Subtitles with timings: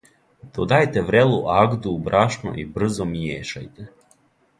[0.53, 3.87] Додајте врелу агду у брашно и брзо мијешајте.